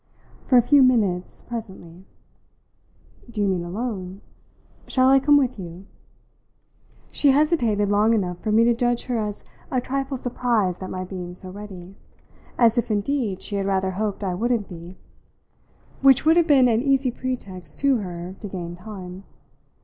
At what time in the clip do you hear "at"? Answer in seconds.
10.81-10.89